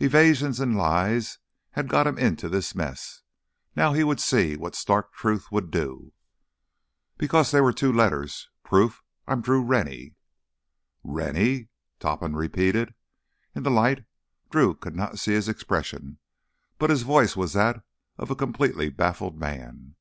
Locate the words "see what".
4.20-4.74